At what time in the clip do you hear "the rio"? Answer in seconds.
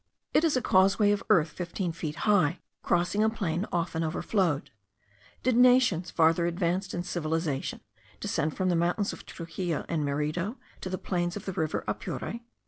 11.45-11.83